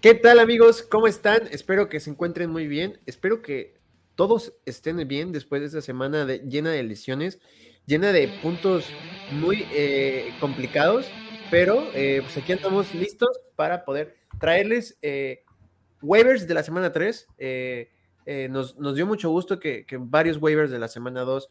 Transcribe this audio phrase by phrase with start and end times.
[0.00, 0.80] ¿Qué tal amigos?
[0.80, 1.42] ¿Cómo están?
[1.50, 2.98] Espero que se encuentren muy bien.
[3.04, 3.74] Espero que
[4.14, 7.38] todos estén bien después de esta semana llena de lesiones,
[7.84, 8.86] llena de puntos
[9.30, 11.06] muy eh, complicados,
[11.50, 15.44] pero eh, pues aquí andamos listos para poder traerles eh,
[16.00, 17.26] waivers de la semana 3.
[18.48, 21.46] Nos, dio mucho gusto que, varios waivers de la semana 2,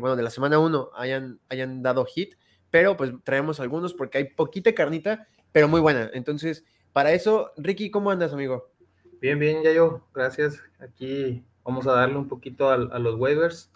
[0.00, 2.36] bueno, de la semana 1 hayan, hayan dado hit,
[2.70, 6.10] pero pues traemos algunos porque hay poquita carnita, pero muy buena.
[6.14, 8.70] Entonces, para eso, Ricky, ¿cómo andas, amigo?
[9.20, 10.62] Bien, bien, ya yo, gracias.
[10.80, 13.70] Aquí vamos a darle un poquito a, los waivers.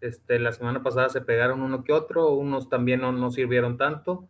[0.00, 4.28] Este, la semana pasada se pegaron uno que otro, unos también no, sirvieron tanto,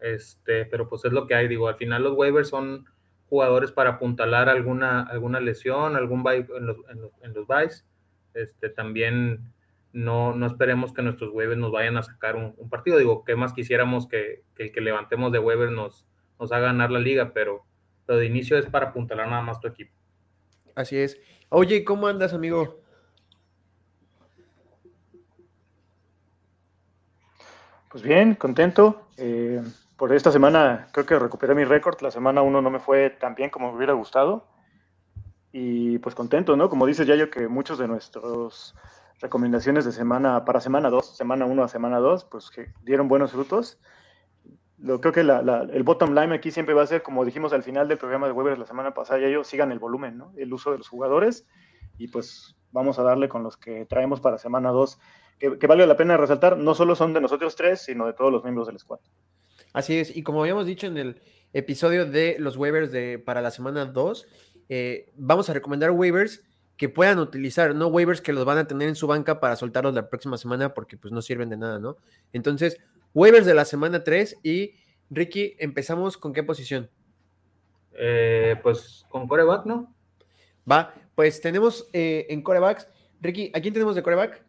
[0.00, 2.86] este, pero pues es lo que hay, digo, al final los waivers son
[3.28, 6.76] jugadores para apuntalar alguna, alguna lesión, algún bye en los,
[7.22, 7.86] en los, buys.
[8.34, 9.52] Este, también
[9.92, 13.52] no, no esperemos que nuestros waivers nos vayan a sacar un, partido, digo, ¿qué más
[13.52, 16.06] quisiéramos que, el que levantemos de waiver nos,
[16.38, 17.64] nos haga ganar la liga, pero,
[18.06, 19.92] pero de inicio es para apuntalar nada más tu equipo.
[20.74, 21.18] Así es.
[21.48, 22.80] Oye, ¿cómo andas, amigo?
[27.90, 29.06] Pues bien, contento.
[29.18, 29.62] Eh,
[29.96, 32.00] por esta semana creo que recuperé mi récord.
[32.00, 34.48] La semana uno no me fue tan bien como me hubiera gustado.
[35.52, 36.70] Y pues contento, ¿no?
[36.70, 38.74] Como dice Yayo, que muchos de nuestros
[39.20, 43.32] recomendaciones de semana para semana 2, semana 1 a semana 2, pues que dieron buenos
[43.32, 43.78] frutos.
[44.82, 47.86] Lo, creo que el bottom line aquí siempre va a ser, como dijimos al final
[47.86, 50.32] del programa de Weber la semana pasada, Yayo, sigan el volumen, ¿no?
[50.36, 51.46] El uso de los jugadores
[51.98, 54.98] y pues vamos a darle con los que traemos para semana 2,
[55.38, 58.42] que, vale la pena resaltar, no solo son de nosotros tres, sino de todos los
[58.42, 58.98] miembros del squad.
[59.72, 61.20] Así es, y como habíamos dicho en el
[61.52, 64.26] episodio de los waivers de, para la semana 2,
[64.68, 66.42] eh, vamos a recomendar waivers
[66.76, 69.94] que puedan utilizar, no waivers que los van a tener en su banca para soltarlos
[69.94, 71.96] la próxima semana porque pues no sirven de nada, ¿no?
[72.32, 72.78] Entonces,
[73.14, 74.74] waivers de la semana 3 y
[75.12, 76.88] Ricky, empezamos con qué posición?
[77.92, 79.94] Eh, pues con coreback, ¿no?
[80.70, 82.88] Va, pues tenemos eh, en corebacks.
[83.20, 84.42] Ricky, ¿a quién tenemos de coreback?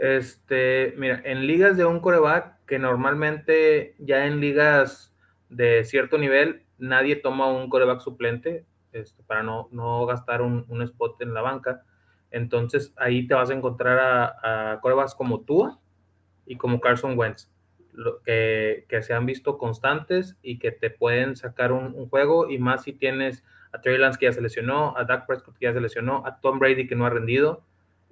[0.00, 5.14] Este, mira, en ligas de un coreback, que normalmente ya en ligas
[5.50, 11.22] de cierto nivel, nadie toma un coreback suplente este, para no, no gastar un, spot
[11.22, 11.84] en la banca.
[12.32, 15.78] Entonces ahí te vas a encontrar a, a corebacks como Tua
[16.44, 17.48] y como Carson Wentz,
[18.24, 22.58] que, que, se han visto constantes y que te pueden sacar un, un juego, y
[22.58, 25.72] más si tienes a Trey Lance que ya se lesionó, a Dak Prescott que ya
[25.72, 27.62] se lesionó, a Tom Brady que no ha rendido.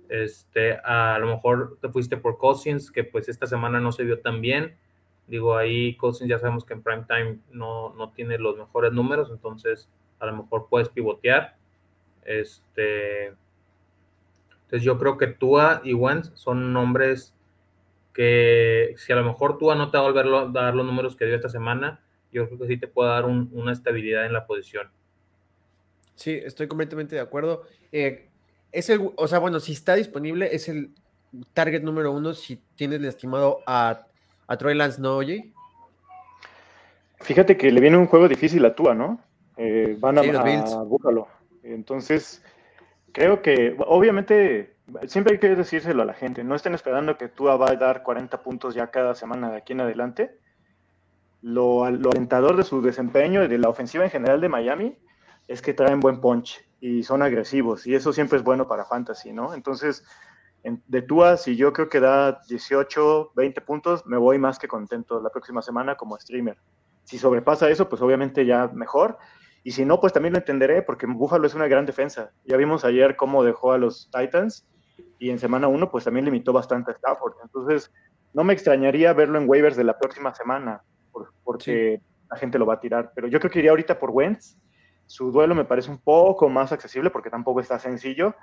[0.08, 4.20] Este, a, lo mejor te fuiste por Cousins, que pues esta semana no se vio
[4.20, 4.76] tan bien.
[5.26, 9.30] Digo, ahí Cousins ya sabemos que en prime time no, no tiene los mejores números,
[9.30, 9.88] entonces
[10.20, 11.56] a lo mejor puedes pivotear.
[12.24, 17.35] Este, entonces yo creo que Tua y Wentz son nombres
[18.16, 21.16] que si a lo mejor Tua no te va a volver a dar los números
[21.16, 22.00] que dio esta semana,
[22.32, 24.88] yo creo que sí te puede dar una estabilidad en la posición.
[26.14, 27.64] Sí, estoy completamente de acuerdo.
[27.92, 28.30] Eh,
[28.72, 30.92] es el, o sea, bueno, si está disponible, es el
[31.52, 34.06] target número uno si tienes lastimado a,
[34.46, 35.52] a Troy Lance, ¿no, oye?
[37.20, 39.20] Fíjate que le viene un juego difícil a Tua, ¿no?
[39.58, 41.28] Eh, van a, a Búfalo.
[41.62, 42.42] Entonces,
[43.12, 44.75] creo que, obviamente,
[45.06, 46.44] siempre hay que decírselo a la gente.
[46.44, 49.72] No estén esperando que Tua va a dar 40 puntos ya cada semana de aquí
[49.72, 50.38] en adelante.
[51.42, 54.98] Lo, lo alentador de su desempeño y de la ofensiva en general de Miami
[55.48, 59.32] es que traen buen punch y son agresivos y eso siempre es bueno para fantasy,
[59.32, 59.54] ¿no?
[59.54, 60.04] Entonces,
[60.62, 65.20] de Tua, si yo creo que da 18, 20 puntos, me voy más que contento
[65.20, 66.58] la próxima semana como streamer.
[67.04, 69.18] Si sobrepasa eso, pues obviamente ya mejor.
[69.62, 72.32] Y si no, pues también lo entenderé porque Buffalo es una gran defensa.
[72.44, 74.66] Ya vimos ayer cómo dejó a los Titans
[75.18, 77.34] y en semana 1 pues también limitó bastante a Stafford.
[77.42, 77.92] Entonces,
[78.34, 80.82] no me extrañaría verlo en waivers de la próxima semana
[81.44, 82.00] porque
[82.30, 83.12] la gente lo va a tirar.
[83.14, 84.56] Pero yo creo que iría ahorita por Wentz
[85.06, 88.34] su duelo me parece un poco más accesible porque tampoco está sencillo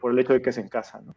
[0.00, 1.14] por el hecho de que es en casa, ¿no?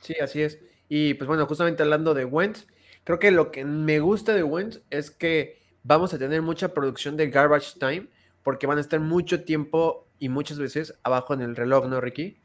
[0.00, 0.58] Sí, así es.
[0.88, 2.66] Y pues bueno, justamente hablando de Wentz,
[3.04, 7.16] creo que lo que me gusta de Wentz es que vamos a tener mucha producción
[7.16, 8.08] de garbage time
[8.42, 12.41] porque van a estar mucho tiempo y muchas veces abajo en el reloj, ¿no, Ricky?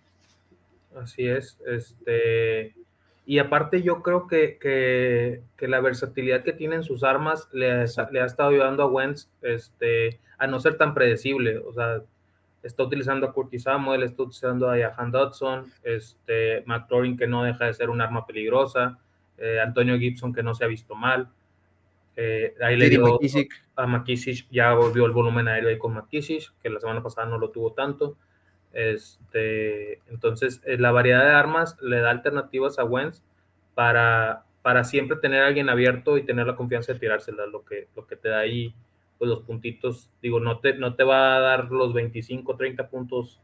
[1.01, 1.59] Así es.
[1.65, 2.75] Este,
[3.25, 8.49] y aparte yo creo que, que, la versatilidad que tienen sus armas le, ha estado
[8.49, 11.57] ayudando a Wentz este, a no ser tan predecible.
[11.57, 12.01] O sea,
[12.63, 17.65] está utilizando a Curtis Samuel, está utilizando a Jahan Dodson, este, McLaurin que no deja
[17.65, 18.97] de ser un arma peligrosa,
[19.37, 21.29] eh, Antonio Gibson que no se ha visto mal.
[22.15, 23.19] Eh, ahí le dio
[23.75, 27.37] a McKissick, ya volvió el volumen aéreo ahí con McKissick, que la semana pasada no
[27.37, 28.17] lo tuvo tanto.
[28.77, 33.23] Este, entonces, eh, la variedad de armas le da alternativas a Wentz
[33.73, 37.87] para, para siempre tener a alguien abierto y tener la confianza de tirársela, lo que,
[37.95, 38.75] lo que te da ahí
[39.17, 43.41] pues los puntitos, digo, no te, no te va a dar los 25, 30 puntos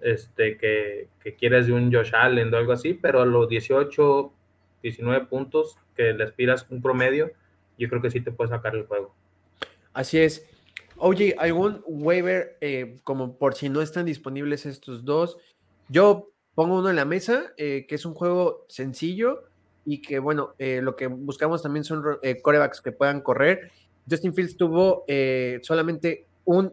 [0.00, 4.30] este, que, que quieres de un Josh Allen o algo así, pero los 18,
[4.82, 7.32] 19 puntos que le aspiras un promedio,
[7.78, 9.14] yo creo que sí te puede sacar el juego.
[9.94, 10.46] Así es.
[10.96, 15.36] Oye, ¿algún waiver eh, como por si no están disponibles estos dos?
[15.88, 19.42] Yo pongo uno en la mesa, eh, que es un juego sencillo
[19.84, 22.02] y que, bueno, eh, lo que buscamos también son
[22.42, 23.72] corebacks que puedan correr.
[24.08, 25.04] Justin Fields tuvo
[25.62, 26.72] solamente un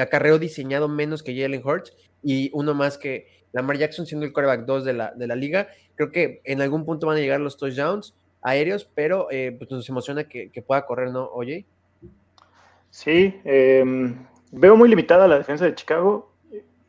[0.00, 4.64] acarreo diseñado menos que Jalen Hurts y uno más que Lamar Jackson siendo el coreback
[4.64, 5.68] 2 de la, de la liga.
[5.94, 10.24] Creo que en algún punto van a llegar los touchdowns aéreos, pero pues nos emociona
[10.24, 11.28] que, que pueda correr, ¿no?
[11.28, 11.64] Oye.
[12.94, 16.30] Sí, em, veo muy limitada la defensa de Chicago.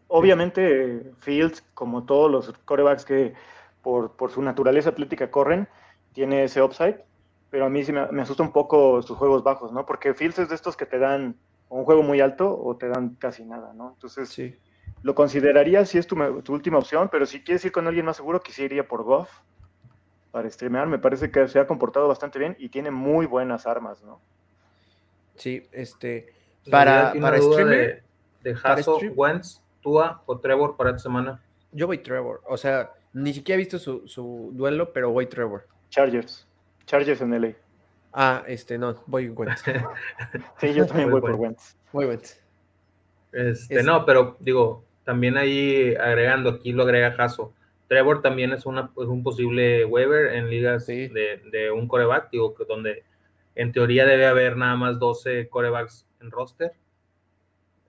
[0.07, 3.33] Obviamente, Fields, como todos los corebacks que
[3.81, 5.67] por, su naturaleza atlética corren,
[6.13, 7.03] tiene ese upside,
[7.49, 9.87] pero a mí sí me, asusta un poco sus juegos bajos, ¿no?
[9.87, 11.37] Porque Fields es de estos que te dan
[11.69, 13.93] un juego muy alto o te dan casi nada, ¿no?
[13.95, 14.55] Entonces, sí.
[15.01, 16.15] lo consideraría si es tu,
[16.49, 19.31] última opción, pero si quieres ir con alguien más seguro, quisiera iría por Goff
[20.29, 20.85] para streamear.
[20.85, 24.21] Me parece que se ha comportado bastante bien y tiene muy buenas armas, ¿no?
[25.35, 26.33] Sí, este.
[26.69, 28.03] Para, para streamer.
[28.41, 31.41] De, de Wentz, Tua o Trevor para esta semana.
[31.71, 32.41] Yo voy Trevor.
[32.47, 35.67] O sea, ni siquiera he visto su, su duelo, pero voy Trevor.
[35.89, 36.47] Chargers.
[36.85, 37.53] Chargers en LA.
[38.13, 39.63] Ah, este, no, voy Wentz.
[40.59, 41.75] sí, yo también voy, por Wentz.
[41.91, 42.41] Voy Wentz.
[43.33, 47.53] Este, no, pero digo, también ahí agregando, aquí lo agrega Jaso.
[47.87, 52.55] Trevor también es, una, es un posible waiver en ligas de, de, un coreback, digo,
[52.67, 53.03] donde
[53.55, 56.73] en teoría debe haber nada más 12 corebacks en roster.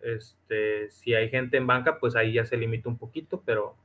[0.01, 3.77] Este, si hay gente en banca, pues ahí ya se limita un poquito, pero,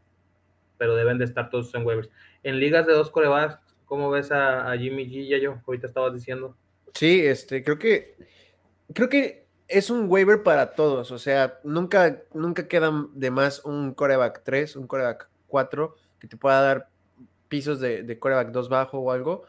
[0.78, 2.10] pero deben de estar todos en waivers.
[2.44, 5.28] En ligas de dos corebacks, ¿cómo ves a, Jimmy G?
[5.28, 6.56] Ya yo, ahorita estabas diciendo.
[6.94, 8.16] Sí, este, creo que,
[8.94, 11.12] creo que es un waiver para todos.
[11.12, 16.38] O sea, nunca, nunca queda de más un coreback 3, un coreback 4 que te
[16.38, 16.90] pueda dar
[17.48, 19.46] pisos de, de coreback 2 bajo o algo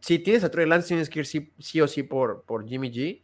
[0.00, 3.20] si tienes a Trey Lance, tienes que ir sí, o sí por, por Jimmy G.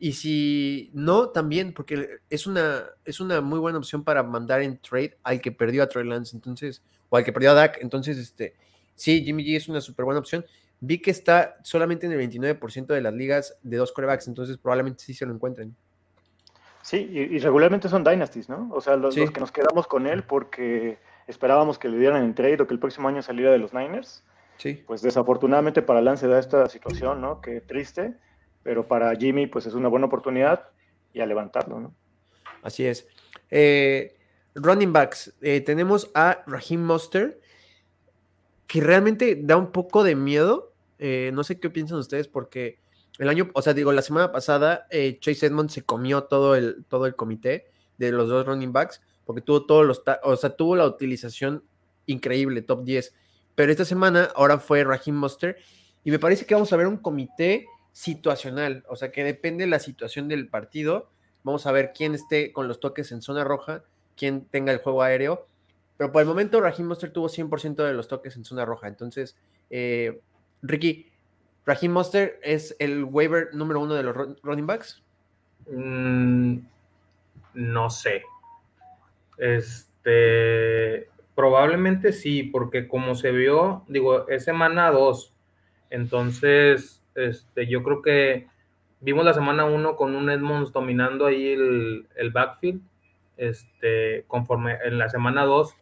[0.00, 4.78] Y si no, también, porque es una, es una muy buena opción para mandar en
[4.78, 7.78] trade al que perdió a Trey Lance, entonces, o al que perdió a Dak.
[7.80, 8.54] Entonces, este,
[8.94, 10.44] sí, Jimmy G es una súper buena opción.
[10.80, 15.02] Vi que está solamente en el 29% de las ligas de dos corebacks, entonces probablemente
[15.02, 15.74] sí se lo encuentren.
[16.82, 18.70] Sí, y, regularmente son dynasties, ¿no?
[18.72, 22.34] O sea, los, los, que nos quedamos con él porque esperábamos que le dieran en
[22.34, 24.22] trade o que el próximo año saliera de los Niners
[24.86, 27.40] pues desafortunadamente para Lance da esta situación, ¿no?
[27.40, 28.16] Qué triste,
[28.62, 30.68] pero para Jimmy pues es una buena oportunidad
[31.12, 31.94] y a levantarlo, ¿no?
[32.62, 33.06] Así es.
[33.50, 34.16] Eh,
[34.54, 37.40] running backs, eh, tenemos a Raheem Monster,
[38.66, 40.72] que realmente da un poco de miedo.
[40.98, 42.80] Eh, no sé qué piensan ustedes, porque
[43.18, 44.86] el año, o sea, digo, la semana pasada
[45.20, 47.66] Chase Edmonds se comió todo el, todo el comité
[47.96, 51.64] de los dos running backs, porque tuvo todos los, o sea, tuvo la utilización
[52.06, 53.14] increíble, top 10
[53.58, 55.58] pero esta semana ahora fue Raheem Monster
[56.04, 59.70] y me parece que vamos a ver un comité situacional, o sea que depende de
[59.70, 61.10] la situación del partido.
[61.42, 63.82] Vamos a ver quién esté con los toques en zona roja,
[64.16, 65.48] quién tenga el juego aéreo.
[65.96, 68.86] Pero por el momento Raheem Monster tuvo 100% de los toques en zona roja.
[68.86, 69.36] Entonces,
[69.70, 70.20] eh,
[70.62, 71.10] Ricky,
[71.66, 75.02] ¿Raheem Monster es el waiver número uno de los running backs?
[75.68, 76.58] Mm,
[77.54, 78.22] no sé.
[79.36, 85.32] Este, Probablemente sí, porque como se vio, digo, es semana 2.
[85.88, 88.48] Entonces, este, yo creo que
[88.98, 92.82] vimos la semana 1 con un Edmonds dominando ahí el, backfield.
[93.36, 95.76] Este, conforme en la semana 2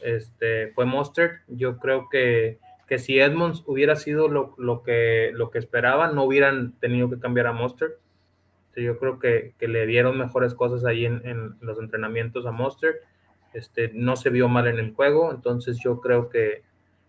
[0.00, 1.34] este, fue Mustard.
[1.46, 2.58] Yo creo que,
[2.88, 7.46] que si Edmonds hubiera sido lo, que, lo que esperaba, no hubieran tenido que cambiar
[7.46, 7.92] a Mustard.
[8.74, 12.96] Yo creo que, le dieron mejores cosas ahí en, en los entrenamientos a Mustard
[13.56, 16.62] este, no se vio mal en el juego, entonces yo creo que,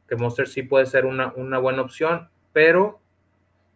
[0.08, 1.27] que Monster sí puede ser una,
[1.60, 3.01] buena opción, pero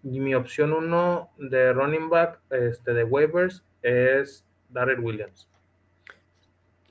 [0.03, 5.49] mi opción uno de running back este, de waivers es Darrell Williams.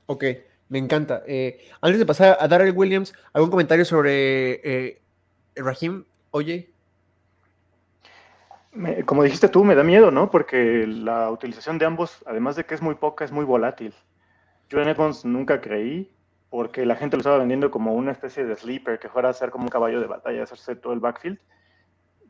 [0.05, 0.23] Ok,
[0.69, 1.23] me encanta.
[1.25, 5.01] Eh, antes de pasar a Darrell Williams, ¿algún comentario sobre eh,
[5.55, 6.05] Raheem?
[6.29, 6.69] Oye.
[9.05, 10.29] como dijiste tú, me da miedo, ¿no?
[10.29, 13.95] Porque la utilización de ambos, además de que es muy poca, es muy volátil.
[14.71, 16.09] Yo en Edmonds nunca creí,
[16.49, 19.51] porque la gente lo estaba vendiendo como una especie de sleeper, que fuera a ser
[19.51, 21.37] como un caballo de batalla, hacerse todo el backfield.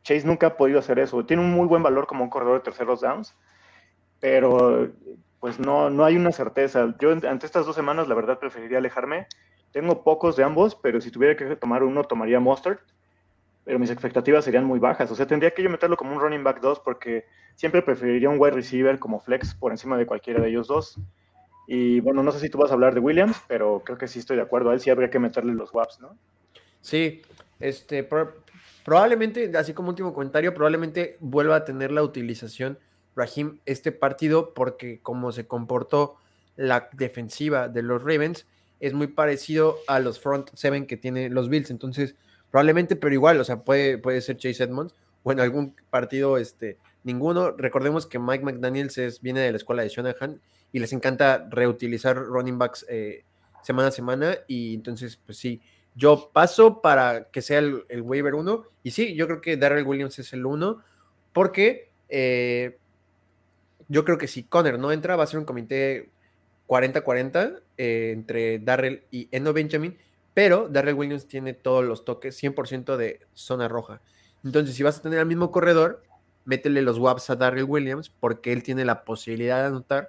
[0.02, 1.24] Chase nunca ha podido hacer eso.
[1.24, 3.36] Tiene un muy buen valor como un corredor de terceros downs,
[4.18, 4.90] pero
[5.38, 6.92] pues no, no hay una certeza.
[6.98, 9.28] Yo ante estas dos semanas, la verdad, preferiría alejarme.
[9.70, 12.78] Tengo pocos de ambos, pero si tuviera que tomar uno, tomaría Mustard.
[13.62, 15.08] pero mis expectativas serían muy bajas.
[15.12, 18.40] O sea, tendría que yo meterlo como un running back 2 porque siempre preferiría un
[18.40, 20.98] wide receiver como flex por encima de cualquiera de ellos dos.
[21.66, 24.18] Y bueno, no sé si tú vas a hablar de Williams, pero creo que sí
[24.18, 24.70] estoy de acuerdo.
[24.70, 26.16] A él sí habría que meterle los WAPs, ¿no?
[26.80, 27.22] Sí,
[27.60, 28.06] este,
[28.84, 32.78] probablemente, así como último comentario, probablemente vuelva a tener la utilización
[33.14, 36.16] Raheem este partido porque como se comportó
[36.56, 38.46] la defensiva de los Ravens
[38.80, 41.70] es muy parecido a los front seven que tienen los Bills.
[41.70, 42.16] Entonces,
[42.50, 46.78] probablemente, pero igual, o sea, puede, puede ser Chase Edmonds o en algún partido, este,
[47.04, 47.52] ninguno.
[47.52, 50.40] Recordemos que Mike McDaniels es, viene de la escuela de Shanahan
[50.72, 53.24] y les encanta reutilizar running backs eh,
[53.62, 54.38] semana a semana.
[54.48, 55.60] Y entonces, pues sí,
[55.94, 58.64] yo paso para que sea el, waiver 1.
[58.82, 60.82] Y sí, yo creo que Darrell Williams es el 1,
[61.32, 62.78] porque eh,
[63.88, 66.10] yo creo que si Conner no entra, va a ser un comité
[66.66, 69.98] 40-40 eh, entre Darrell y Eno Benjamin.
[70.34, 74.00] Pero Darrell Williams tiene todos los toques, 100% de zona roja.
[74.42, 76.02] Entonces, si vas a tener al mismo corredor,
[76.46, 80.08] métele los WAPs a Darrell Williams, porque él tiene la posibilidad de anotar.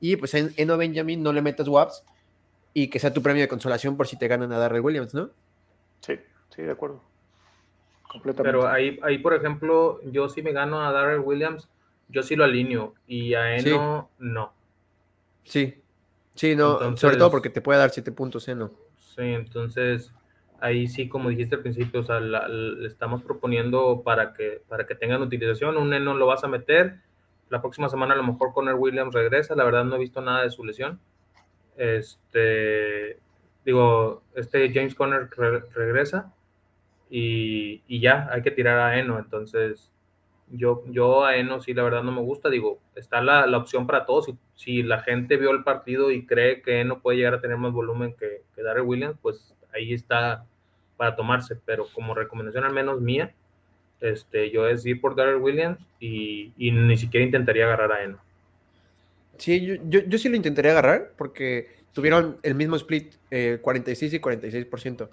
[0.00, 2.04] Y pues en Eno Benjamin no le metas WAPs,
[2.72, 5.30] y que sea tu premio de consolación por si te ganan a Darrell Williams, ¿no?
[6.00, 6.18] Sí,
[6.54, 7.02] sí, de acuerdo.
[8.08, 8.58] Completamente.
[8.58, 11.68] Pero ahí, ahí, por ejemplo, yo sí me gano a Darrell Williams,
[12.08, 14.52] yo sí lo alineo y a Eno no.
[15.44, 15.80] Sí,
[16.34, 18.72] sí, no, sobre todo porque te puede dar siete puntos Eno.
[18.98, 20.12] Sí, entonces
[20.60, 24.94] ahí sí, como dijiste al principio, o sea, le estamos proponiendo para que, para que
[24.94, 27.00] tengan utilización, un Eno lo vas a meter,
[27.50, 30.42] la próxima semana a lo mejor Conner Williams regresa, la verdad no he visto nada
[30.42, 31.00] de su lesión
[31.80, 33.18] este,
[33.64, 35.30] digo, este James Conner
[35.74, 36.34] regresa
[37.08, 39.18] y, ya, hay que tirar a Eno.
[39.18, 39.90] Entonces,
[40.50, 42.50] yo, yo a Eno sí, la verdad no me gusta.
[42.50, 44.26] Digo, está la, opción para todos.
[44.26, 47.56] Si, si, la gente vio el partido y cree que Eno puede llegar a tener
[47.56, 50.44] más volumen que, que Darrell Williams, pues ahí está
[50.98, 51.56] para tomarse.
[51.64, 53.34] Pero como recomendación al menos mía,
[54.00, 58.18] este, yo ir por Darrell Williams y, y ni siquiera intentaría agarrar a Eno.
[59.38, 63.14] Sí, yo, sí lo intentaría agarrar porque tuvieron el mismo split,
[63.62, 65.08] 46 eh, y 46%.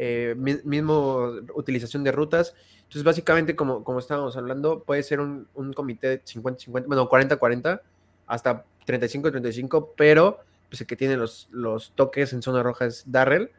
[0.00, 2.54] Eh, mismo utilización de rutas.
[2.78, 7.80] Entonces, básicamente, como, como estábamos hablando, puede ser un, comité de 50-50, bueno, 40-40,
[8.26, 13.50] hasta 35-35, pero pues el que tiene los, los toques en zona roja es Darrell,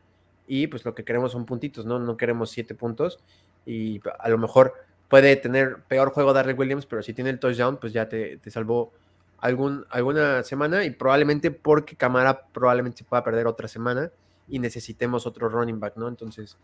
[0.50, 2.00] y pues lo que queremos son puntitos, ¿no?
[2.00, 3.20] No queremos 7 puntos,
[3.70, 4.74] y a lo mejor
[5.10, 8.50] puede tener peor juego Darrell Williams, pero si tiene el touchdown, pues ya te, te
[8.50, 8.92] salvó
[9.38, 14.12] algún, alguna semana y probablemente porque Camara probablemente se pueda perder otra semana
[14.48, 16.08] y necesitemos otro running back, ¿no?
[16.08, 16.58] Entonces,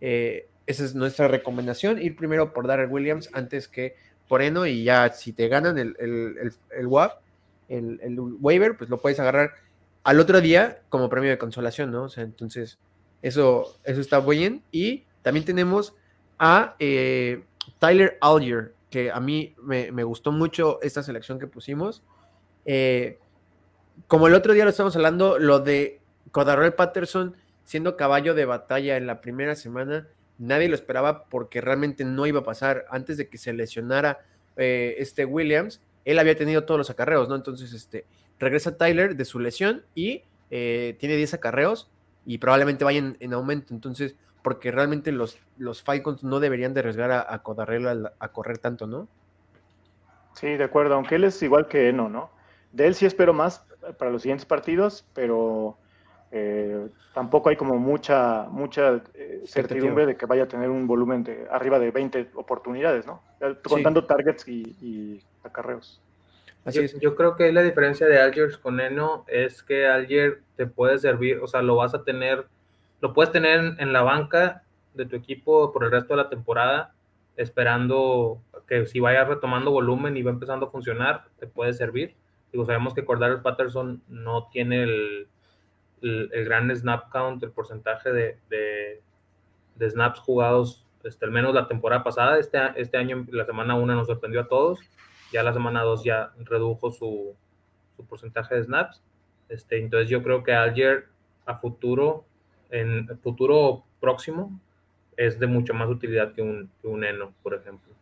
[0.00, 4.84] eh, esa es nuestra recomendación, ir primero por Darrell Williams antes que por Eno y
[4.84, 7.20] ya si te ganan el, el, el, WAP,
[7.68, 9.52] el, el, waiver, pues lo puedes agarrar
[10.02, 12.04] al otro día como premio de consolación, ¿no?
[12.04, 12.78] O sea, entonces,
[13.20, 14.62] eso, eso está bien.
[14.72, 15.94] Y también tenemos
[16.38, 17.44] a eh,
[17.78, 22.02] Tyler Algier, que a mí me, gustó mucho esta selección que pusimos.
[22.64, 23.18] Eh,
[24.06, 28.96] como el otro día lo estamos hablando, lo de Codarrell Patterson siendo caballo de batalla
[28.96, 32.86] en la primera semana, nadie lo esperaba porque realmente no iba a pasar.
[32.90, 34.20] Antes de que se lesionara
[34.56, 37.36] eh, este Williams, él había tenido todos los acarreos, ¿no?
[37.36, 38.06] Entonces, este,
[38.38, 41.90] regresa Tyler de su lesión y tiene 10 acarreos
[42.24, 43.74] y probablemente vayan en aumento.
[43.74, 47.42] Entonces, porque realmente los, los Falcons no deberían de arriesgar a, a
[48.20, 49.08] a, correr tanto, ¿no?
[50.34, 52.30] Sí, de acuerdo, aunque él es igual que Eno, ¿no?
[52.72, 53.64] De él sí espero más
[53.98, 55.76] para los siguientes partidos, pero
[56.30, 61.24] eh, tampoco hay como mucha mucha eh, certidumbre de que vaya a tener un volumen
[61.24, 63.22] de arriba de 20 oportunidades, ¿no?
[63.66, 66.00] Contando targets y, acarreos.
[66.64, 67.00] Así yo, es.
[67.00, 71.38] yo creo que la diferencia de Algier con Eno es que Algier te puede servir,
[71.38, 72.46] o sea, lo vas a tener
[73.00, 74.62] lo puedes tener en, la banca
[74.94, 76.94] de tu equipo por el resto de la temporada,
[77.36, 82.16] esperando que si vaya retomando volumen y va empezando a funcionar, te puede servir.
[82.52, 85.28] Digo, sabemos que Cordell Patterson no tiene el,
[86.02, 92.02] el, gran snap count, el porcentaje de, de, snaps jugados, este, al menos la temporada
[92.02, 92.38] pasada.
[92.38, 94.80] Este, este año, la semana 1 nos sorprendió a todos.
[95.32, 97.36] Ya la semana 2 ya redujo su,
[97.96, 99.02] su porcentaje de snaps.
[99.48, 101.06] Este, entonces yo creo que Alger
[101.46, 102.24] a futuro
[102.70, 104.58] en el futuro próximo
[105.16, 107.92] es de mucha más utilidad que un, que un Eno, por ejemplo.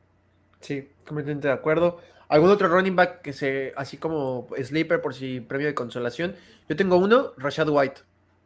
[0.61, 1.99] Sí, completamente de acuerdo.
[2.28, 6.35] ¿Algún otro running back que se, así como sleeper por si premio de consolación?
[6.68, 8.02] Yo tengo uno, Rashad White.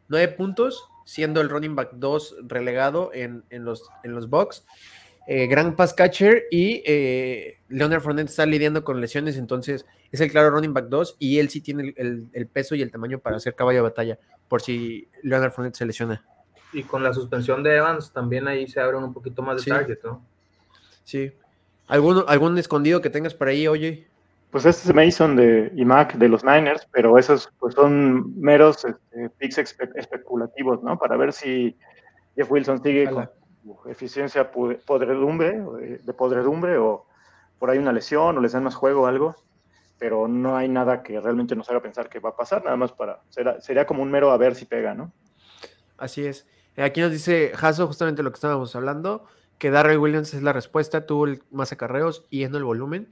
[0.07, 4.65] Nueve puntos, siendo el running back 2 relegado en, los, en los box.
[5.27, 10.31] Eh, gran pass catcher y eh, Leonard Fournette está lidiando con lesiones, entonces es el
[10.31, 13.53] claro running back 2 y él sí tiene el, peso y el tamaño para hacer
[13.55, 16.25] caballo de batalla, por si Leonard Fournette se lesiona.
[16.73, 19.99] y con la suspensión de Evans también ahí se abren un poquito más de target,
[20.03, 20.25] ¿no?
[21.03, 21.31] Sí.
[21.87, 24.07] ¿Algún, ¿Algún escondido que tengas por ahí, oye?
[24.49, 29.29] Pues este es Mason de IMAC de los Niners, pero esos pues son meros este,
[29.37, 29.57] picks
[29.95, 30.97] especulativos, ¿no?
[30.97, 31.77] Para ver si
[32.35, 33.29] Jeff Wilson sigue con
[33.85, 35.61] eficiencia podredumbre,
[36.03, 37.05] de podredumbre o
[37.59, 39.35] por ahí una lesión o les dan más juego o algo,
[39.99, 42.91] pero no hay nada que realmente nos haga pensar que va a pasar, nada más
[42.91, 43.21] para,
[43.59, 45.11] sería como un mero a ver si pega, ¿no?
[45.97, 46.47] Así es.
[46.77, 49.25] Aquí nos dice Jaso justamente lo que estábamos hablando,
[49.59, 53.11] que Darrell Williams es la respuesta, tuvo más acarreos y en el volumen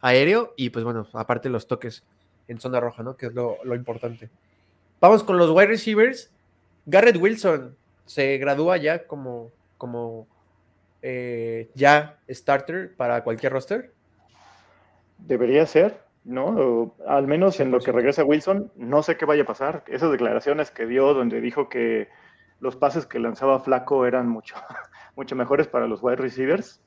[0.00, 2.04] aéreo y pues bueno, aparte los toques
[2.48, 3.16] en zona roja, ¿no?
[3.16, 4.30] Que es lo, importante.
[5.00, 6.30] Vamos con los wide receivers.
[6.86, 7.76] Garrett Wilson
[8.06, 10.28] se gradúa ya como, como
[11.00, 13.94] eh, ya starter para cualquier roster.
[15.18, 16.94] Debería ser, ¿no?
[17.06, 19.82] al menos en lo que regresa Wilson, no sé qué vaya a pasar.
[19.88, 22.08] Esas declaraciones que dio donde dijo que
[22.60, 24.54] los pases que lanzaba Flaco eran mucho,
[25.16, 26.80] mucho mejores para los wide receivers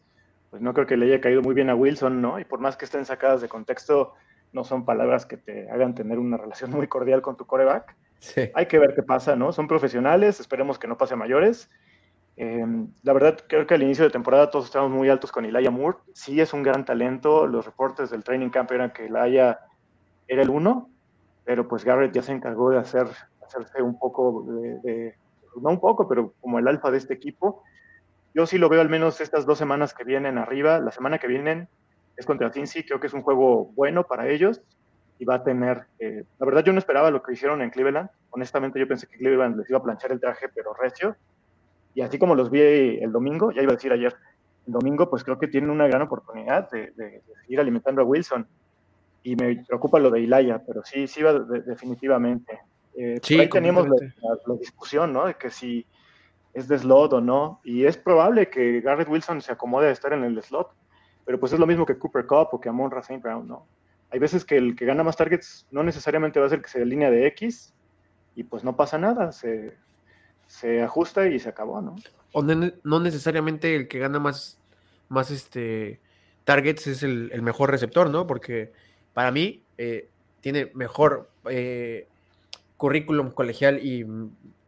[0.53, 2.38] pues no creo que le haya caído muy bien a Wilson, ¿no?
[2.38, 4.13] Y por más que estén sacadas de contexto,
[4.51, 7.95] no son palabras que te hagan tener una relación muy cordial con tu coreback.
[8.19, 8.51] Sí.
[8.53, 9.51] Hay que ver qué pasa, ¿no?
[9.51, 11.71] Son profesionales, esperemos que no pase a mayores.
[12.35, 15.71] Em, la verdad, creo que al inicio de temporada todos estábamos muy altos con Elijah
[15.71, 15.97] Moore.
[16.13, 17.47] Sí es un gran talento.
[17.47, 19.59] Los reportes del training camp eran que Elijah
[20.27, 20.89] era el uno,
[21.43, 23.07] pero pues Garrett ya se encargó de hacer,
[23.45, 24.45] hacerse un poco
[24.83, 25.15] de,
[25.61, 27.63] no un poco, pero como el alfa de este equipo
[28.33, 30.79] yo sí lo veo al menos estas dos semanas que vienen arriba.
[30.79, 31.67] La semana que vienen
[32.17, 34.61] es contra Cincy, creo que es un juego bueno para ellos
[35.19, 38.09] y va a tener, eh, la verdad yo no esperaba lo que hicieron en Cleveland,
[38.31, 41.15] honestamente yo pensé que Cleveland les iba a planchar el traje, pero recio,
[41.95, 44.15] y así como los vi el domingo, ya iba a decir ayer,
[44.65, 48.47] el domingo pues creo que tienen una gran oportunidad de, seguir alimentando a Wilson,
[49.23, 52.60] y me preocupa lo de Ilaya, pero sí, sí va definitivamente.
[52.95, 53.95] Eh, sí, ahí teníamos la,
[54.45, 55.25] la, discusión, ¿no?
[55.25, 55.86] De que si
[56.53, 60.13] es de slot o no, y es probable que Garrett Wilson se acomode a estar
[60.13, 60.71] en el slot,
[61.25, 63.21] pero pues es lo mismo que Cooper Cup o que Amon St.
[63.21, 63.65] Brown, ¿no?
[64.12, 66.86] Hay veces que el que gana más targets no necesariamente va a ser que se
[66.86, 67.73] línea de X,
[68.36, 69.77] y pues no pasa nada, se,
[70.83, 71.95] ajusta y se acabó, ¿no?
[72.31, 74.57] O no necesariamente el que gana más,
[75.09, 75.99] más este,
[76.43, 78.27] targets es el, mejor receptor, ¿no?
[78.27, 78.71] Porque
[79.13, 80.09] para mí eh,
[80.41, 82.07] tiene mejor eh,
[82.77, 84.05] currículum colegial y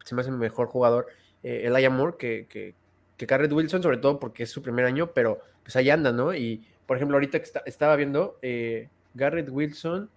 [0.04, 1.06] se me hace mejor jugador
[1.42, 2.74] eh, Elijah Moore que, que,
[3.16, 6.34] que Garrett Wilson, sobre todo porque es su primer año, pero pues ahí anda, ¿no?
[6.34, 10.08] Y por ejemplo, ahorita que estaba viendo, eh, Garrett Wilson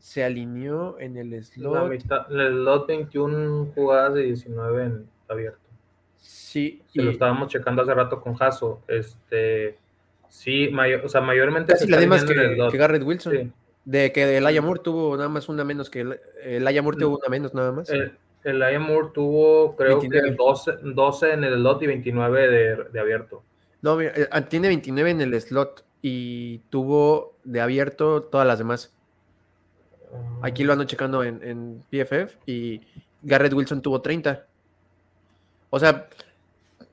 [0.00, 1.92] se alineó en el slot.
[2.30, 5.58] en el slot 21 jugadas de 19 en abierto.
[6.16, 6.82] Sí.
[6.92, 7.02] y...
[7.02, 8.82] lo estábamos checando hace rato con Jaso.
[8.88, 9.78] Este,
[10.28, 11.72] sí, mayor, o sea, mayormente.
[11.72, 13.52] Casi la más que, que, Garrett Wilson.
[13.84, 17.28] De que el Moore tuvo nada más una menos que el, el Moore tuvo una
[17.28, 17.90] menos nada más.
[18.42, 23.42] El Moore tuvo, creo que 12, 12, en el slot y 29 de, de abierto.
[23.82, 28.95] No, eh, ah, tiene 29 en el slot y tuvo de abierto todas las demás.
[30.42, 32.80] Aquí lo ando checando en, en PFF y
[33.22, 34.46] Garrett Wilson tuvo 30.
[35.70, 36.08] O sea,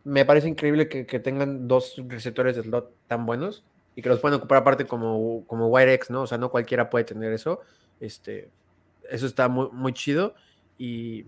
[0.04, 3.64] me parece increíble que, tengan dos receptores de slot tan buenos
[3.96, 5.72] y que los puedan ocupar aparte como, como
[6.10, 6.22] ¿no?
[6.22, 7.62] O sea, no cualquiera puede tener eso.
[8.00, 8.50] Este,
[9.10, 10.36] eso está muy, chido.
[10.78, 11.26] Y,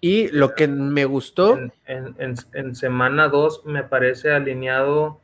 [0.00, 1.58] y lo que me gustó.
[1.86, 5.20] En, semana 2 me parece alineado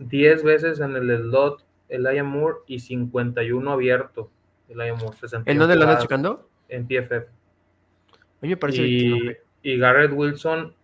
[0.00, 4.30] 10 veces en el slot el Moore y 51 abierto.
[4.68, 6.48] El Moore, ¿En dónde lo andas checando?
[6.68, 7.12] En PFF.
[7.12, 10.74] A mí me parece y, y Garrett Wilson,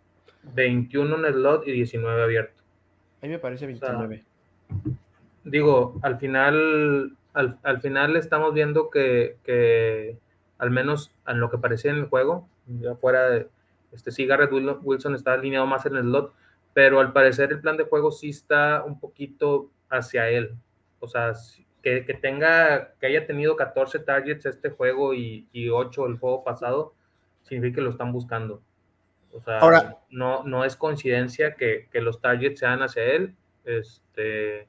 [0.54, 2.62] 21 en el slot y 19 abierto.
[3.22, 4.24] A mí me parece 29.
[5.44, 10.16] digo, al final, al, al, final estamos viendo que, que
[10.58, 13.48] al menos en lo que parecía en el juego, ya fuera de,
[13.92, 16.32] este, sí, Garrett Wilson está alineado más en el slot,
[16.72, 20.54] pero al parecer el plan de juego sí está un poquito hacia él.
[21.00, 21.32] O sea,
[21.82, 26.44] que, que tenga, que haya tenido 14 targets este juego y, y 8 el juego
[26.44, 26.94] pasado,
[27.42, 28.62] significa que lo están buscando.
[29.32, 33.34] O sea, Ahora, no, no es coincidencia que, que, los targets sean hacia él.
[33.64, 34.66] Este,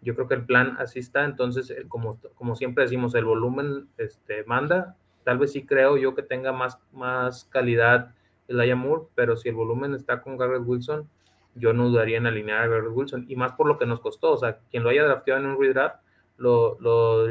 [0.00, 1.24] yo creo que el plan así está.
[1.24, 6.14] Entonces, eh, como, como siempre decimos, el volumen este, manda Tal vez sí creo yo
[6.14, 8.14] que tenga más, más calidad
[8.48, 11.08] el Moore, pero si el volumen está con Garrett Wilson,
[11.54, 13.26] yo no dudaría en alinear a Garrett Wilson.
[13.28, 14.32] Y más por lo que nos costó.
[14.32, 16.02] O sea, quien lo haya drafteado en un redraft,
[16.42, 17.26] lo, lo,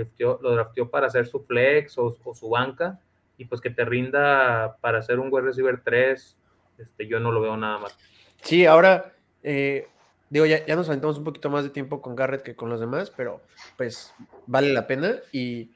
[0.54, 3.00] drafteó para hacer su flex o, su banca.
[3.38, 6.38] Y pues que te rinda para hacer un wide receiver 3,
[6.78, 7.97] este, yo no lo veo nada más.
[8.41, 9.88] Sí, ahora, eh,
[10.30, 12.80] digo, ya, ya nos aventamos un poquito más de tiempo con Garrett que con los
[12.80, 13.41] demás, pero
[13.78, 14.13] pues
[14.47, 15.15] vale la pena.
[15.32, 15.71] Y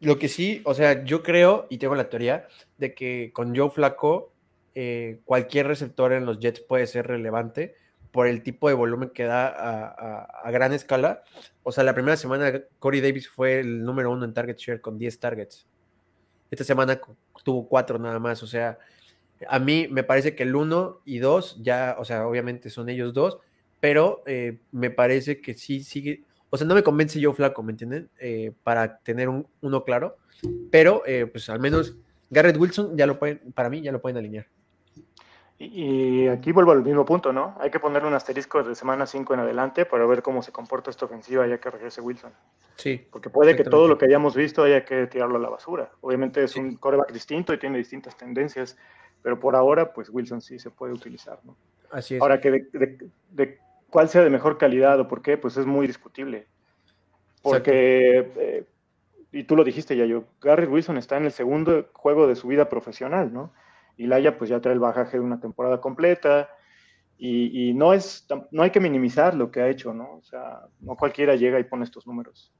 [0.00, 2.46] lo que sí, o sea, yo creo y tengo la teoría
[2.76, 4.32] de que con Joe Flaco
[4.74, 7.74] eh, cualquier receptor en los Jets puede ser relevante
[8.16, 11.22] por el tipo de volumen que da a, gran escala.
[11.62, 14.96] O sea, la primera semana Corey Davis fue el número uno en target share con
[14.96, 15.66] 10 targets.
[16.50, 16.98] Esta semana
[17.44, 18.42] tuvo cuatro nada más.
[18.42, 18.78] O sea,
[19.46, 23.12] a mí me parece que el uno y dos ya, o sea, obviamente son ellos
[23.12, 23.36] dos,
[23.80, 26.24] pero eh, me parece que sí sigue.
[26.48, 28.08] O sea, no me convence yo Flaco, ¿me entienden?
[28.18, 30.16] Eh, para tener un, uno claro.
[30.70, 31.96] Pero, pues al menos
[32.30, 34.46] Garrett Wilson ya lo pueden, para mí ya lo pueden alinear.
[35.58, 37.56] Y, aquí vuelvo al mismo punto, ¿no?
[37.60, 40.90] Hay que ponerle un asterisco de semana 5 en adelante para ver cómo se comporta
[40.90, 42.32] esta ofensiva ya que regrese Wilson.
[42.76, 43.06] Sí.
[43.10, 45.90] Porque puede que todo lo que hayamos visto haya que tirarlo a la basura.
[46.02, 48.76] Obviamente es un coreback distinto y tiene distintas tendencias,
[49.22, 51.56] pero por ahora, pues Wilson sí se puede utilizar, ¿no?
[51.90, 52.20] Así es.
[52.20, 56.48] Ahora que de, cuál sea de mejor calidad o por qué, pues es muy discutible.
[57.40, 58.64] Porque, eh,
[59.32, 62.48] y tú lo dijiste ya yo, Garrett Wilson está en el segundo juego de su
[62.48, 63.52] vida profesional, ¿no?
[63.96, 66.48] Y Laia pues ya trae el bajaje de una temporada completa
[67.18, 70.16] y, no, es, no hay que minimizar lo que ha hecho, ¿no?
[70.16, 72.52] O sea, no cualquiera llega y pone estos números.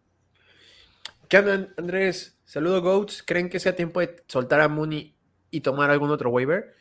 [1.29, 2.41] ¿Qué andan, Andrés?
[2.45, 3.23] Saludo, Goats.
[3.23, 5.15] ¿Creen que sea tiempo de soltar a Mooney
[5.51, 6.73] y tomar algún otro waiver?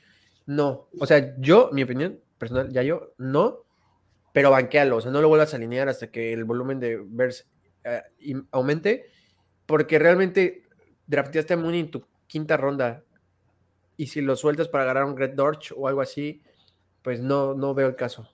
[0.46, 0.88] No.
[0.98, 3.66] O sea, yo, mi opinión personal, ya yo, no,
[4.32, 4.98] pero banquealo.
[4.98, 7.50] O sea, no lo vuelvas a alinear hasta que el volumen de Bears
[7.84, 8.04] eh,
[8.52, 9.08] aumente,
[9.66, 10.64] porque realmente
[11.08, 13.05] drafteaste a Mooney en tu quinta ronda
[13.98, 16.42] y si lo sueltas para agarrar un Red Dorch o algo así,
[17.02, 18.28] pues no, no veo el caso.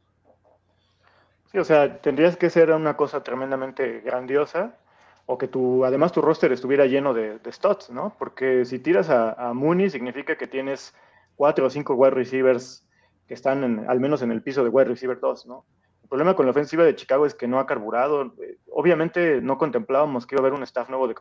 [1.52, 4.78] Sí, o sea, tendrías que ser una cosa tremendamente grandiosa
[5.26, 8.16] o que tu, además tu roster estuviera lleno de, de studs, ¿no?
[8.18, 10.94] Porque si tiras a, a, Mooney significa que tienes
[11.36, 12.88] cuatro o cinco wide receivers
[13.28, 15.66] que están en, al menos en el piso de wide receiver 2, ¿no?
[16.04, 18.34] El problema con la ofensiva de Chicago es que no ha carburado.
[18.72, 21.16] Obviamente no contemplábamos que iba a haber un staff nuevo de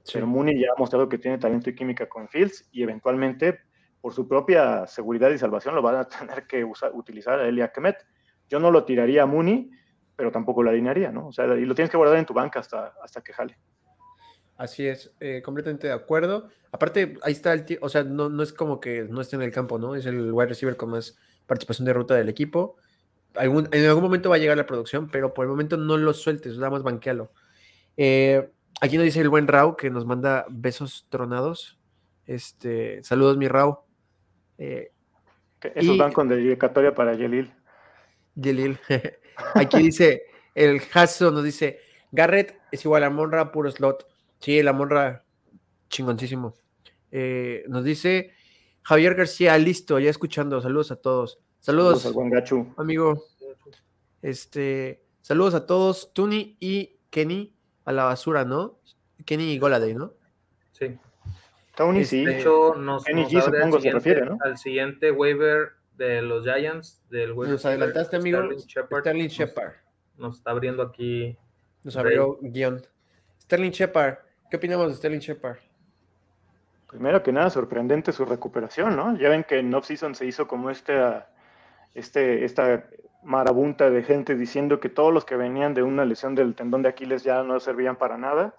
[0.00, 3.60] cocheo, pero Mooney ya ha mostrado que tiene talento y química con Fields y eventualmente,
[4.00, 7.96] por su propia seguridad y salvación, lo van a tener que utilizar a Elia Kemet.
[8.48, 9.70] Yo no lo tiraría a Mooney,
[10.16, 11.28] pero tampoco lo alinearía, ¿no?
[11.28, 13.56] O sea, y lo tienes que guardar en tu banca hasta, hasta que jale.
[14.60, 16.50] Así es, eh, completamente de acuerdo.
[16.70, 19.42] Aparte, ahí está el tío, o sea, no, no es como que no esté en
[19.42, 19.94] el campo, ¿no?
[19.94, 22.76] Es el wide receiver con más participación de ruta del equipo.
[23.34, 26.12] Algún, en algún momento va a llegar la producción, pero por el momento no lo
[26.12, 27.32] sueltes, nada más banquealo.
[27.96, 31.78] Eh, Aquí nos dice el buen Rau que nos manda besos tronados.
[32.26, 33.80] Este, saludos, mi Rau.
[34.58, 34.92] Eh,
[35.74, 37.52] esos van con dedicatoria para Yelil.
[38.34, 38.78] Yelil.
[39.54, 40.22] Aquí dice,
[40.54, 41.78] el Hasso nos dice,
[42.12, 44.06] Garrett es igual a Monra, puro slot.
[44.38, 45.24] Sí, la Monra,
[45.88, 46.54] chingoncísimo.
[47.10, 48.32] Eh, nos dice
[48.82, 50.60] Javier García, listo, ya escuchando.
[50.60, 51.40] Saludos a todos.
[51.60, 52.72] Saludos, al buen gachu.
[52.78, 53.24] amigo.
[54.22, 57.54] Este, saludos a todos, Tuni y Kenny
[57.84, 58.78] a la basura, ¿no?
[59.24, 60.12] Kenny Goladay, ¿no?
[60.72, 60.98] Sí.
[61.76, 62.24] Tony, sí.
[62.24, 64.38] De hecho, nos, Kenny G, supongo al, siguiente, se refiere, ¿no?
[64.42, 68.38] al siguiente waiver de los Giants, del waiver Nos adelantaste, amigo.
[68.38, 69.00] Sterling Shepard.
[69.00, 69.72] Sterling Shepard.
[70.16, 71.36] Nos, nos, está abriendo aquí.
[71.82, 72.82] Nos abrió guion.
[73.42, 74.18] Sterling Shepard.
[74.50, 75.58] ¿Qué opinamos de Sterling Shepard?
[76.88, 79.16] Primero que nada, sorprendente su recuperación, ¿no?
[79.16, 80.92] Ya ven que en off-season se hizo como este,
[81.94, 82.84] este, esta
[83.22, 86.88] marabunta de gente diciendo que todos los que venían de una lesión del tendón de
[86.88, 88.54] Aquiles ya no servían para nada.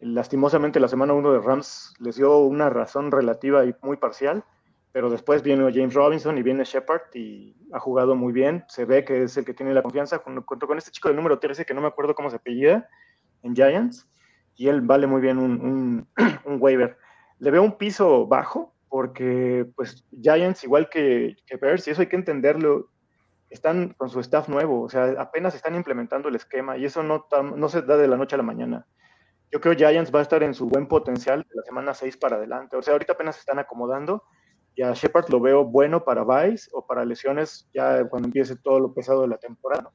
[0.00, 4.44] Lastimosamente la semana 1 de Rams les dio una razón relativa y muy parcial,
[4.92, 8.64] pero después viene James Robinson y viene Shepard y ha jugado muy bien.
[8.68, 11.38] Se ve que es el que tiene la confianza junto con este chico del número
[11.38, 12.88] 13 que no me acuerdo cómo se apellida
[13.42, 14.08] en Giants
[14.56, 16.06] y él vale muy bien un,
[16.44, 16.98] un, waiver.
[17.38, 22.08] Le veo un piso bajo porque pues Giants igual que, que Bears y eso hay
[22.08, 22.90] que entenderlo
[23.48, 27.26] están con su staff nuevo, o sea, apenas están implementando el esquema y eso no,
[27.56, 28.86] no se da de la noche a la mañana.
[29.50, 32.16] Yo creo que Giants va a estar en su buen potencial de la semana 6
[32.16, 32.76] para adelante.
[32.76, 34.22] O sea, ahorita apenas se están acomodando
[34.76, 38.78] y a Shepard lo veo bueno para Vice o para lesiones ya cuando empiece todo
[38.78, 39.90] lo pesado de la temporada.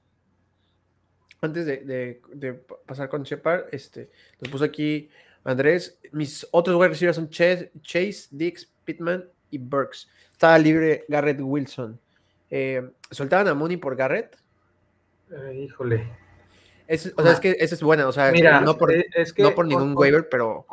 [1.40, 4.10] Antes de, pasar con Shepard, este,
[4.42, 5.10] nos puso aquí
[5.46, 6.00] Andrés.
[6.12, 10.10] Mis otros wide receivers son Chase, Chase, Dix, Pittman y Burks.
[10.32, 12.00] Está libre Garrett Wilson.
[12.50, 14.38] Eh, ¿Soltaban a Mooney por Garrett?
[15.32, 16.08] Eh, híjole.
[16.88, 18.32] Es, o sea, es que esa es buena, o sea,
[18.62, 20.66] no, por, no por ningún waiver, pero.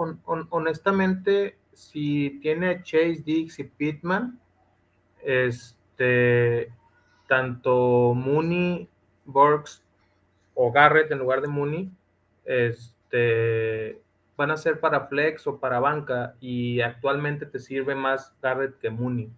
[0.51, 4.39] honestamente, si tiene Chase, Dix y Pittman,
[5.23, 6.71] este,
[7.29, 8.91] tanto Mooney,
[9.25, 9.83] Burks
[10.55, 11.91] o Garrett en lugar de Mooney,
[12.45, 14.02] este,
[14.43, 18.91] van a ser para flex o para banca y actualmente te sirve más Garrett que
[18.91, 19.31] Mooney.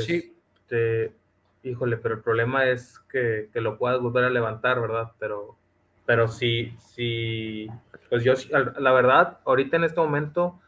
[0.00, 0.36] sí.
[0.54, 1.14] Este,
[1.62, 5.12] híjole, pero el problema es que, lo puedas volver a levantar, ¿verdad?
[5.20, 5.56] Pero,
[6.04, 7.68] pero sí, sí,
[8.08, 10.58] pues yo, la verdad, ahorita en este momento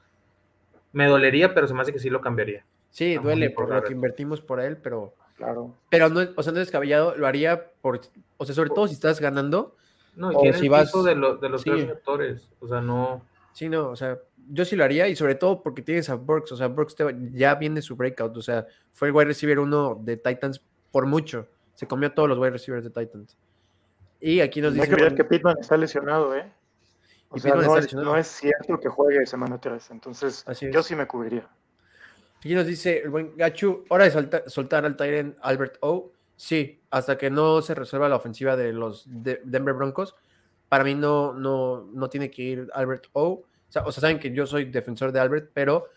[0.92, 2.64] me dolería, pero se me hace que sí lo cambiaría.
[2.90, 5.14] Sí, duele por lo que invertimos por él, pero.
[5.36, 5.74] Claro.
[5.90, 8.00] Pero no, o sea, no es descabellado, lo haría por.
[8.36, 9.74] O sea, sobre todo si estás ganando.
[10.16, 12.48] No, y tiene si vas, de, de los tres actores.
[12.60, 13.22] O sea, no.
[13.52, 14.18] Sí, no, o sea,
[14.50, 16.96] yo sí lo haría y sobre todo porque tienes a Burks, o sea, Burks
[17.32, 21.46] ya viene su breakout, o sea, fue el wide receiver uno de Titans por mucho,
[21.74, 23.36] se comió a todos los wide receivers de Titans.
[24.20, 24.88] Y aquí nos dice...
[24.88, 26.50] que que Pittman está lesionado, ¿eh?
[27.28, 31.06] O sea, no, es, no, es, cierto que juegue semana 3, entonces yo sí me
[31.06, 31.48] cubriría.
[32.38, 36.12] Aquí nos dice el buen Gachu, hora de soltar al Tyrant Albert O.
[36.36, 40.14] Sí, hasta que no se resuelva la ofensiva de los Denver Broncos,
[40.68, 43.42] para mí no, no, no tiene que ir Albert O.
[43.82, 45.88] O sea, saben que yo soy defensor de Albert, pero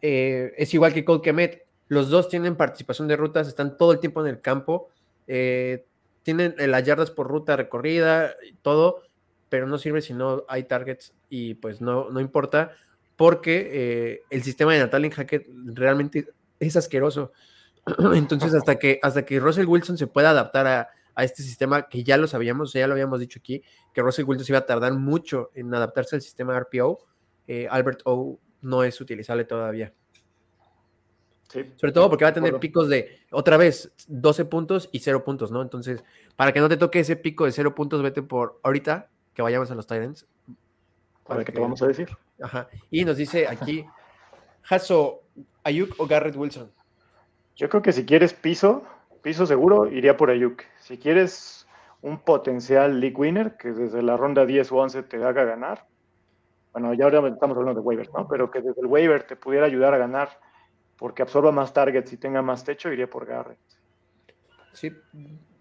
[0.00, 1.66] eh, es igual que Cole Kemet.
[1.88, 4.88] Los dos tienen participación de rutas, están todo el tiempo en el campo,
[5.26, 5.84] eh,
[6.22, 9.02] tienen las yardas por ruta recorrida, todo,
[9.50, 12.72] pero no sirve si no hay targets y pues no, no importa,
[13.16, 16.28] porque eh, el sistema de Natalie Hackett realmente
[16.60, 17.32] es asqueroso.
[18.14, 22.02] Entonces, hasta que, hasta que Russell Wilson se pueda adaptar a, a este sistema que
[22.02, 25.50] ya lo sabíamos, ya lo habíamos dicho aquí, que Russell Wilson iba a tardar mucho
[25.54, 26.98] en adaptarse al sistema RPO.
[27.46, 29.92] Eh, Albert O no es utilizable todavía.
[31.76, 35.52] Sobre todo porque va a tener picos de, otra vez, 12 puntos y 0 puntos,
[35.52, 35.62] ¿no?
[35.62, 36.02] Entonces,
[36.34, 39.70] para que no te toque ese pico de 0 puntos, vete por ahorita, que vayamos
[39.70, 40.26] a los Tyrants.
[41.24, 42.08] Para, que, te vamos a decir.
[42.42, 42.68] Ajá.
[42.90, 43.84] Y nos dice aquí,
[44.68, 45.22] Hasso,
[45.62, 46.72] Ayuk o Garrett Wilson.
[47.56, 48.84] Yo creo que si quieres piso,
[49.22, 50.62] piso seguro, iría por Ayuk.
[50.80, 51.66] Si quieres
[52.02, 55.86] un potencial league winner, que desde la ronda 10 o 11 te haga ganar,
[56.72, 58.26] bueno, ya ahora estamos hablando de waiver, ¿no?
[58.26, 60.30] Pero que desde el waiver te pudiera ayudar a ganar
[60.96, 63.58] porque absorba más targets y tenga más techo, iría por Garrett.
[64.72, 64.92] Sí,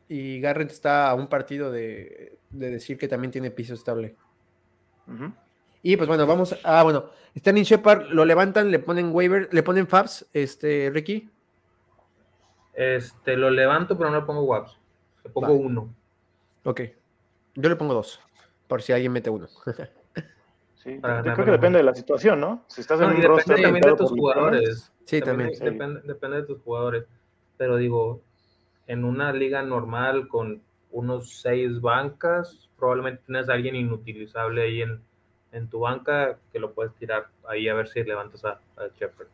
[0.08, 4.16] y Garrett está a un partido de, decir que también tiene piso estable.
[5.84, 6.80] Y pues bueno, vamos a.
[6.80, 11.30] Ah, bueno, Stanley Shepard lo levantan, le ponen waiver, le ponen Fabs, este, Ricky.
[12.74, 14.80] Este, lo levanto, pero no le pongo WAPs.
[15.24, 15.94] Le pongo uno.
[16.64, 16.82] Ok.
[17.56, 18.20] Yo le pongo dos,
[18.68, 19.48] por si alguien mete uno.
[20.76, 22.66] sí, yo creo que depende de la situación, ¿no?
[22.68, 24.92] Si estás en un roster depende también de tus jugadores.
[25.06, 25.52] Sí, también.
[25.52, 27.06] Depende, depende, de tus jugadores.
[27.58, 28.22] Pero digo,
[28.88, 35.02] en una liga normal con unos seis bancas, probablemente tienes a alguien inutilizable ahí en,
[35.52, 39.28] en tu banca que lo puedes tirar ahí a ver si levantas a, a Shepard.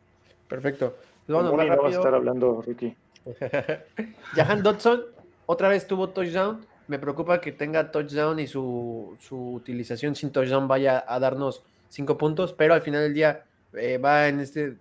[0.48, 0.96] Perfecto.
[1.26, 2.96] No, no, vas a estar hablando, Ricky.
[4.34, 5.02] Jahan Dodson
[5.46, 6.64] otra vez tuvo touchdown.
[6.88, 12.52] Me preocupa que tenga touchdown y su, utilización sin touchdown vaya a darnos cinco puntos,
[12.52, 14.76] pero al final del día eh, va en este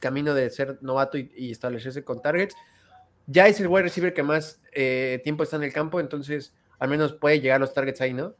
[0.00, 2.56] camino de ser novato y, establecerse con targets.
[3.26, 6.88] Ya es el wide receiver que más eh, tiempo está en el campo, entonces al
[6.88, 8.34] menos puede llegar a los targets ahí, ¿no?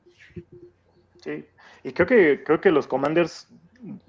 [1.22, 1.46] Sí,
[1.83, 3.48] y creo que, creo que los commanders,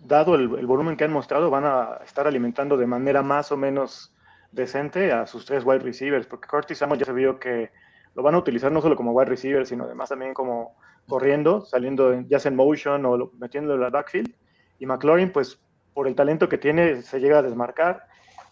[0.06, 4.12] dado el volumen que han mostrado, van a estar alimentando de manera más o menos
[4.56, 7.72] decente a sus tres wide receivers, porque Curtis Samuel ya se vio que
[8.16, 10.76] lo van a utilizar no solo como wide receiver, sino además también como
[11.08, 14.34] corriendo, saliendo ya sea en motion o metiéndolo en la backfield.
[14.80, 15.60] Y McLaurin, pues
[15.94, 18.08] por el talento que tiene, se llega a desmarcar.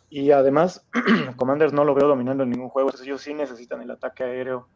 [0.10, 0.86] Y además,
[1.38, 2.92] Commanders no lo veo dominando en ningún juego.
[3.02, 4.68] Ellos sí necesitan el ataque aéreo.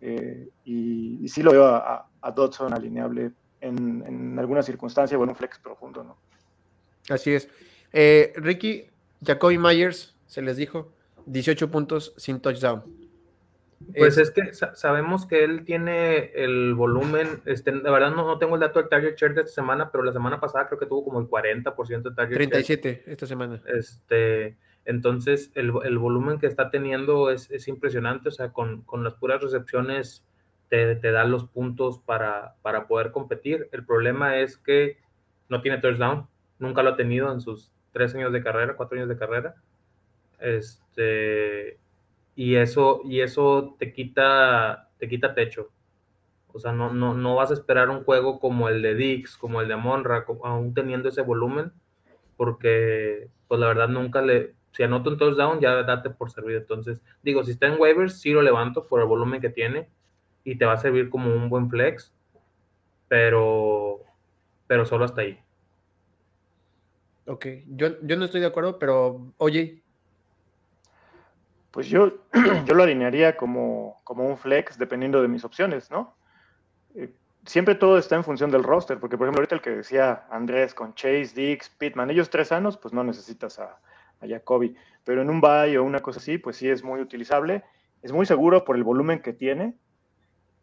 [0.00, 3.30] Eh, y, sí lo veo a, Dodson alineable
[3.60, 6.16] en, en, alguna circunstancia o en un flex profundo, ¿no?
[7.08, 7.48] Así es.
[7.92, 8.86] Eh, Ricky,
[9.24, 10.90] Jacoby Myers, se les dijo,
[11.26, 12.84] 18 puntos sin touchdown.
[13.94, 18.54] Pues es, que sabemos que él tiene el volumen, este, de verdad no, no, tengo
[18.54, 21.04] el dato del target share de esta semana, pero la semana pasada creo que tuvo
[21.04, 23.60] como el 40% de target 37 esta semana.
[23.66, 29.04] Este, entonces el, el volumen que está teniendo es, es impresionante, o sea, con, con
[29.04, 30.24] las puras recepciones
[30.70, 33.68] te, te da los puntos para, para poder competir.
[33.72, 34.96] El problema es que
[35.50, 36.26] no tiene touchdown,
[36.58, 39.56] nunca lo ha tenido en sus tres años de carrera, cuatro años de carrera.
[40.42, 41.78] Este,
[42.34, 45.70] y eso, y eso te quita, te quita techo.
[46.52, 49.60] O sea, no, no, no vas a esperar un juego como el de Dix, como
[49.60, 51.72] el de Monra, aún teniendo ese volumen,
[52.36, 54.54] porque, pues la verdad, nunca le.
[54.72, 56.58] Si anoto un touchdown, ya date por servido.
[56.58, 59.88] Entonces, digo, si está en waivers, sí lo levanto por el volumen que tiene
[60.44, 62.12] y te va a servir como un buen flex,
[63.08, 64.00] pero,
[64.66, 65.38] pero solo hasta ahí.
[67.26, 69.81] Ok, yo, yo no estoy de acuerdo, pero oye,
[71.72, 72.12] pues yo,
[72.66, 76.14] yo lo alinearía como, como un flex dependiendo de mis opciones, ¿no?
[76.94, 77.12] Eh,
[77.44, 80.74] siempre todo está en función del roster, porque por ejemplo ahorita el que decía Andrés
[80.74, 83.80] con Chase, Dix, Pittman, ellos tres sanos, pues no necesitas a,
[84.20, 87.64] a Jacoby, pero en un bye o una cosa así, pues sí es muy utilizable,
[88.02, 89.74] es muy seguro por el volumen que tiene,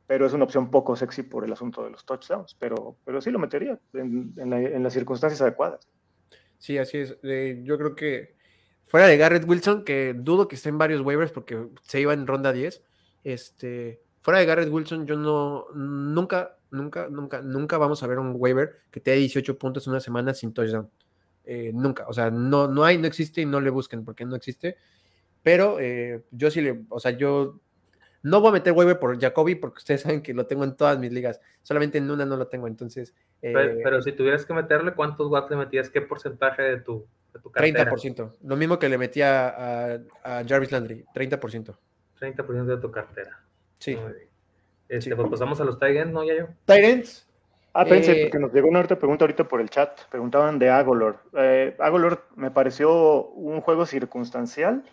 [0.08, 3.32] pero es una opción poco sexy por el asunto de los touchdowns, pero, pero sí
[3.32, 5.88] lo metería en, en, las circunstancias adecuadas.
[6.58, 7.18] Sí, así es.
[7.24, 8.36] Eh, yo creo que
[8.90, 12.26] fuera de Garrett Wilson, que dudo que esté en varios waivers porque se iba en
[12.26, 12.84] ronda 10,
[13.24, 18.34] este, fuera de Garrett Wilson, yo no, nunca, nunca, nunca, nunca vamos a ver un
[18.36, 20.90] waiver que te dé 18 puntos en una semana sin touchdown.
[21.46, 24.36] Eh, nunca, o sea, no, no hay, no existe y no le busquen porque no
[24.36, 24.78] existe.
[25.44, 27.62] Pero eh, yo sí le, o sea, yo
[28.22, 30.98] no voy a meter waiver por Jacoby porque ustedes saben que lo tengo en todas
[31.00, 33.14] mis ligas, solamente en una no lo tengo, entonces.
[33.42, 35.90] pero, eh, si tuvieras que meterle, ¿cuántos watts le metías?
[35.90, 37.92] ¿Qué porcentaje de tu, de tu cartera?
[37.92, 41.76] 30%, lo mismo que le metía a, a Jarvis Landry, 30%.
[42.20, 43.40] 30% de tu cartera.
[43.80, 43.98] Sí.
[44.90, 46.48] Este, Pues pasamos a los Tyrants, ¿no, ya yo?
[46.66, 47.28] Tyrants.
[47.74, 50.02] Ah, pensé, eh, porque nos llegó una pregunta ahorita por el chat.
[50.10, 51.20] Preguntaban de Agolor.
[51.38, 54.84] Eh, Agolor me pareció un juego circunstancial.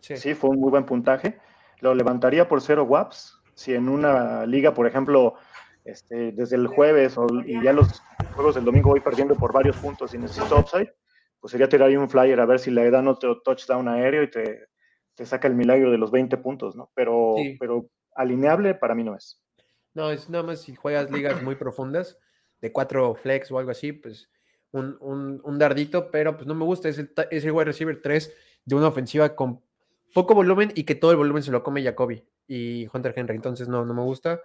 [0.00, 0.16] Sí.
[0.16, 0.34] sí.
[0.34, 1.38] fue un muy buen puntaje.
[1.80, 3.40] Lo levantaría por cero WAPs.
[3.54, 5.34] Si en una liga, por ejemplo,
[5.84, 8.02] este, desde el jueves o, y ya los
[8.34, 10.92] juegos del domingo voy perdiendo por varios puntos y necesito upside,
[11.40, 14.30] pues sería tirar ahí un flyer a ver si le dan otro touchdown aéreo y
[14.30, 14.68] te,
[15.14, 16.90] te saca el milagro de los 20 puntos, ¿no?
[16.94, 19.40] Pero, pero alineable para mí no es.
[19.94, 22.18] No, es nada más si juegas ligas muy profundas,
[22.60, 24.30] de cuatro flex o algo así, pues
[24.72, 28.34] un, un, dardito, pero pues no me gusta, es el, es el wide receiver 3
[28.64, 29.62] de una ofensiva con
[30.14, 33.68] poco volumen y que todo el volumen se lo come Jacoby y Hunter Henry, entonces
[33.68, 34.40] no, no me gusta.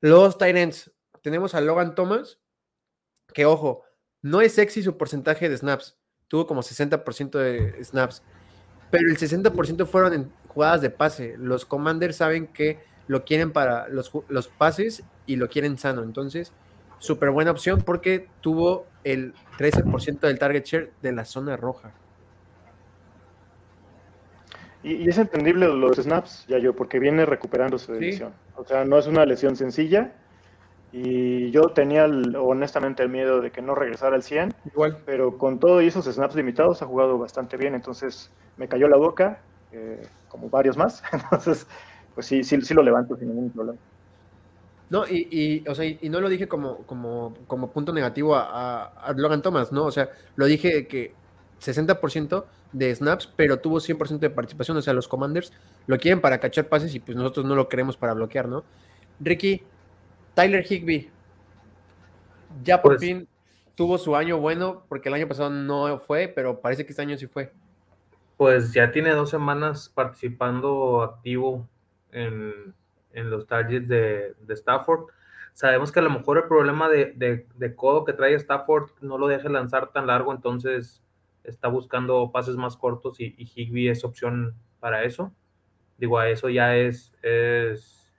[0.00, 2.38] Los Tyrants, tenemos a Logan Thomas,
[3.32, 3.84] que ojo,
[4.22, 8.22] no es sexy su porcentaje de snaps, tuvo como 60% de snaps,
[8.90, 11.36] pero el 60% fueron en jugadas de pase.
[11.36, 16.02] Los commanders saben que lo quieren para los, los pases y lo quieren sano.
[16.02, 16.52] Entonces,
[16.98, 21.92] súper buena opción porque tuvo el 13% del target share de la zona roja.
[24.88, 28.32] Y, es entendible los snaps, ya yo, porque viene recuperándose de lesión.
[28.56, 30.12] O sea, no es una lesión sencilla.
[30.90, 34.54] Y yo tenía honestamente el miedo de que no regresara al 100.
[34.72, 34.98] Igual.
[35.04, 37.74] Pero con todo y esos snaps limitados ha jugado bastante bien.
[37.74, 41.02] Entonces me cayó la boca, eh, como varios más.
[41.12, 41.66] Entonces,
[42.14, 43.78] pues sí, sí, sí lo levanto sin ningún problema.
[44.90, 49.12] No, y, y, o sea, y no lo dije como, como, como punto negativo a,
[49.16, 49.84] Logan Thomas, ¿no?
[49.84, 51.12] O sea, lo dije que
[51.60, 54.76] 60% de snaps, pero tuvo 100% de participación.
[54.76, 55.52] O sea, los commanders
[55.86, 58.64] lo quieren para cachar pases y pues nosotros no lo queremos para bloquear, ¿no?
[59.20, 59.62] Ricky,
[60.34, 61.10] Tyler Higby,
[62.62, 63.28] ya por pues fin
[63.78, 67.16] tuvo su año bueno, porque el año pasado no fue, pero parece que este año
[67.16, 67.52] sí fue.
[68.36, 71.68] Pues ya tiene dos semanas participando activo
[72.10, 72.74] en,
[73.12, 75.06] los targets de, Stafford.
[75.54, 79.48] Sabemos que a lo mejor el problema de, codo que trae Stafford no lo deja
[79.48, 81.00] lanzar tan largo, entonces
[81.48, 85.32] está buscando pases más cortos y, y Higby es opción para eso.
[85.98, 88.12] Digo, a eso ya es, es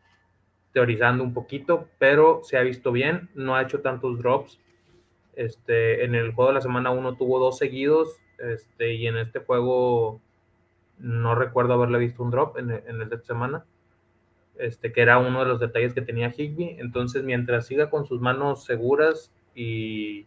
[0.73, 4.59] teorizando un poquito, pero se ha visto bien, no ha hecho tantos drops.
[5.35, 9.39] Este, en el juego de la semana 1 tuvo dos seguidos, este, y en este
[9.39, 10.21] juego
[10.97, 13.63] no recuerdo haberle visto un drop en, en el de semana
[14.59, 16.75] este, que era uno de los detalles que tenía Higby.
[16.79, 20.25] Entonces, mientras siga con sus manos seguras y,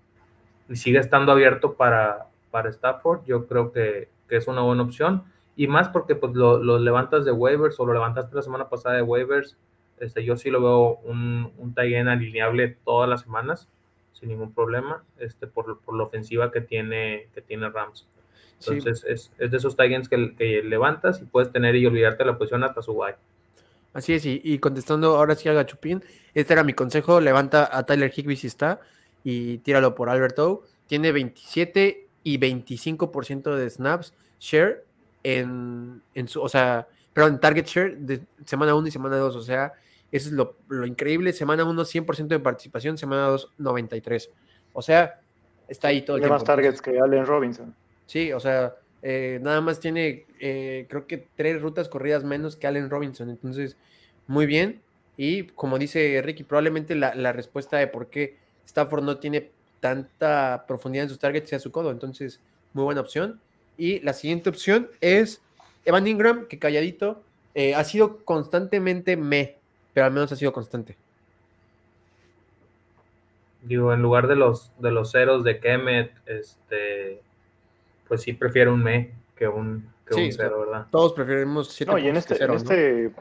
[0.73, 5.25] siga estando abierto para, para Stafford, yo creo que, es una buena opción.
[5.57, 9.03] Y más porque pues, lo, levantas de waivers o lo levantaste la semana pasada de
[9.03, 9.59] waivers.
[9.99, 13.69] Este, yo sí lo veo un, un alineable todas las semanas,
[14.13, 18.07] sin ningún problema, este, por, por la ofensiva que tiene, que tiene Rams.
[18.61, 22.39] Entonces, es, es, de esos Titans que, que, levantas y puedes tener y olvidarte la
[22.39, 23.15] posición hasta su guay.
[23.93, 28.11] Así es, y, contestando ahora sí a Gachupín, este era mi consejo, levanta a Tyler
[28.15, 28.81] Higby si está
[29.23, 30.63] y tíralo por Alberto.
[30.87, 34.85] Tiene 27 y 25% de snaps share
[35.23, 39.37] en, en su, o sea, pero en target share de semana 1 y semana 2,
[39.37, 39.73] o sea,
[40.13, 40.57] eso es lo,
[40.87, 44.31] increíble, semana 1 100% de participación, semana 2 93.
[44.75, 45.21] O sea,
[45.69, 46.35] está ahí todo el tiempo.
[46.35, 47.75] más targets que Allen Robinson.
[48.05, 52.67] Sí, o sea, eh, nada más tiene, eh, creo que tres rutas corridas menos que
[52.67, 53.31] Allen Robinson.
[53.31, 53.79] Entonces,
[54.27, 54.83] muy bien.
[55.17, 58.37] Y como dice Ricky, probablemente la, respuesta de por qué
[58.67, 59.51] Stafford no tiene
[59.83, 61.91] tanta profundidad en sus targets sea su codo.
[61.91, 62.39] Entonces,
[62.73, 63.41] muy buena opción.
[63.77, 65.43] Y la siguiente opción es
[65.85, 67.21] Evan Ingram, que calladito
[67.55, 69.57] eh, ha sido constantemente me,
[69.93, 70.97] pero al menos ha sido constante.
[73.63, 77.21] Digo, en lugar de los de los ceros de Kemet, este
[78.07, 80.87] pues sí prefiero un me que un, que un cero, ¿verdad?
[80.93, 83.13] Todos preferimos 7 no, y en este, en este...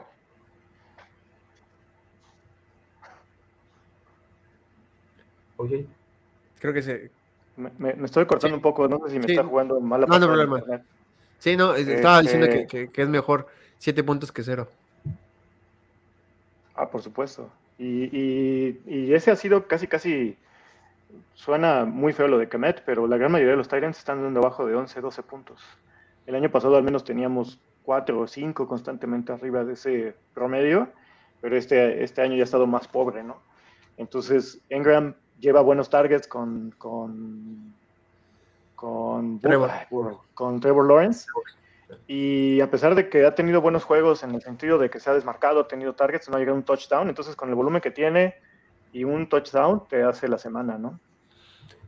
[5.56, 5.86] Oye.
[6.62, 7.10] Creo que se...
[7.56, 10.26] Me, me estoy cortando un poco, no sé si me está jugando mal No, no
[10.28, 10.62] problema.
[11.40, 13.48] Sí, no, estaba diciendo que, este que, es mejor
[13.78, 14.68] 7 puntos que cero.
[16.76, 17.50] Ah, por supuesto.
[17.78, 20.36] Y, y, y, ese ha sido casi, casi
[21.34, 24.38] suena muy feo lo de Kemet, pero la gran mayoría de los Tyrants están dando
[24.38, 25.60] abajo de 11, 12 puntos.
[26.26, 30.88] El año pasado al menos teníamos cuatro o cinco constantemente arriba de ese promedio,
[31.40, 33.42] pero este, este año ya ha estado más pobre, ¿no?
[33.96, 37.74] Entonces, Engram lleva buenos targets con, con,
[38.76, 39.70] con, Trevor.
[40.34, 41.26] con Trevor Lawrence.
[42.06, 45.10] Y a pesar de que ha tenido buenos juegos en el sentido de que se
[45.10, 47.82] ha desmarcado, ha tenido targets, no ha llegado a un touchdown, entonces con el volumen
[47.82, 48.36] que tiene
[48.92, 50.98] y un touchdown te hace la semana, ¿no?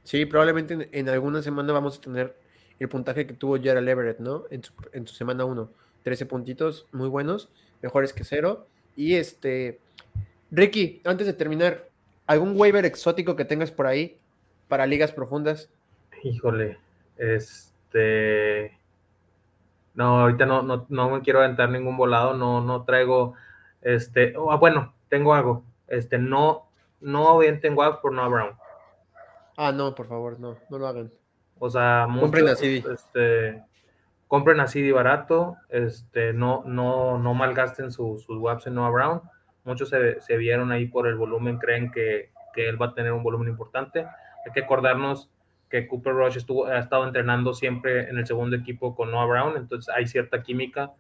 [0.03, 2.37] Sí, probablemente en, alguna semana vamos a tener
[2.79, 4.45] el puntaje que tuvo Gerald Everett, ¿no?
[4.51, 5.71] En su, semana 1.
[6.03, 7.49] 13 puntitos muy buenos,
[7.81, 8.67] mejores que cero.
[8.95, 9.81] Y este,
[10.51, 11.89] Ricky, antes de terminar,
[12.27, 14.19] ¿algún waiver exótico que tengas por ahí
[14.69, 15.71] para ligas profundas?
[16.23, 16.79] Híjole,
[17.17, 18.79] este...
[19.95, 23.35] No, ahorita no, no, no me quiero aventar ningún volado, no, no traigo,
[23.81, 26.67] este, ah, bueno, tengo algo, este, no,
[27.01, 28.51] no avienten Wags por Noah Brown.
[29.57, 31.13] Ah, no, por favor, no, no lo hagan.
[31.61, 32.83] O sea, compren a CD.
[32.93, 33.63] Este,
[34.27, 39.23] compren a CD barato, este, no, no, no malgasten sus WAPs en Noah Brown.
[39.65, 43.23] Muchos se, vieron ahí por el volumen, creen que, que, él va a tener un
[43.23, 44.01] volumen importante.
[44.01, 45.31] Hay que acordarnos
[45.71, 49.57] que Cooper Rush estuvo, ha estado entrenando siempre en el segundo equipo con Noah Brown,
[49.57, 50.93] entonces hay cierta química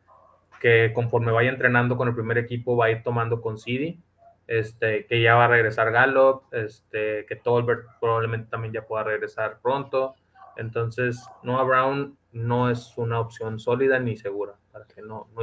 [0.60, 3.98] que conforme vaya entrenando con el primer equipo va a ir tomando con CD
[4.46, 9.60] este, que ya va a regresar Gallup, este, que Tolbert probablemente también ya pueda regresar
[9.62, 10.14] pronto.
[10.56, 15.42] Entonces, Noah Brown no es una opción sólida ni segura para que no, no.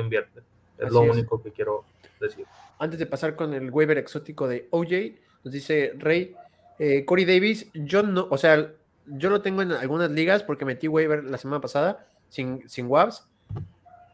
[0.81, 1.85] Es lo único que quiero
[2.19, 2.45] decir.
[2.79, 4.91] Antes de pasar con el waiver exótico de OJ,
[5.43, 6.35] nos dice Rey,
[6.79, 8.73] eh, Corey Davis, yo no, o sea,
[9.05, 13.27] yo lo tengo en algunas ligas porque metí waiver la semana pasada sin, sin WAVs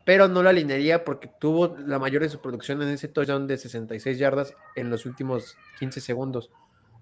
[0.07, 3.57] pero no la alinearía porque tuvo la mayor de su producción en ese touchdown de
[3.57, 6.49] 66 yardas en los últimos 15 segundos.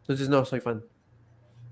[0.01, 0.84] Entonces, no, soy fan.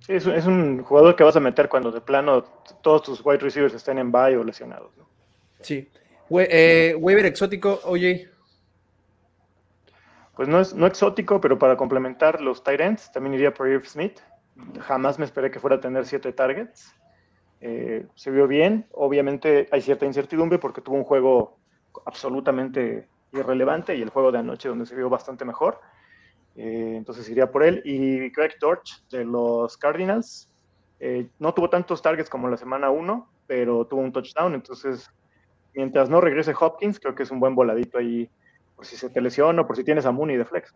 [0.01, 2.43] Sí, es, un jugador que vas a meter cuando de plano
[2.83, 4.95] todos tus wide receivers estén en bye o lesionados.
[4.95, 5.07] ¿no?
[5.61, 5.89] Sí.
[6.33, 8.27] We, eh, exótico, oye.
[10.35, 13.85] Pues no es no exótico, pero para complementar los tight ends, también iría por Irv
[13.85, 14.19] Smith.
[14.79, 16.91] Jamás me esperé que fuera a tener siete targets.
[17.61, 18.87] Eh, se vio bien.
[18.93, 21.59] Obviamente hay cierta incertidumbre porque tuvo un juego
[22.03, 25.81] absolutamente irrelevante y el juego de anoche donde se vio bastante mejor.
[26.55, 27.83] Eh, entonces iría por él.
[27.85, 30.49] Y Greg Torch de los Cardinals
[31.37, 34.55] no tuvo tantos targets como la semana 1, pero tuvo un touchdown.
[34.55, 35.11] Entonces,
[35.73, 38.29] mientras no regrese Hopkins, creo que es un buen voladito ahí
[38.75, 40.73] por si se te lesiona o por si tienes a Mooney de flex.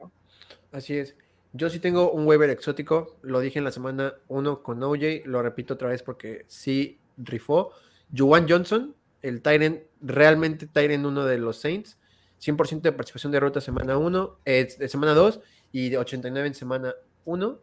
[0.72, 1.16] Así es.
[1.54, 5.42] Yo sí tengo un waiver exótico, lo dije en la semana 1 con OJ, lo
[5.42, 7.72] repito otra vez porque sí rifó.
[8.16, 11.98] Juwan Johnson, el Tyrant, realmente Tyrant uno de los Saints,
[12.40, 15.40] 100% de participación de ruta semana 1, eh, de semana 2
[15.72, 16.94] y de 89 en semana
[17.26, 17.60] 1.